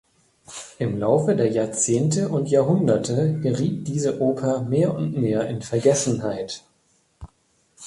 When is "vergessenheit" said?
5.61-6.63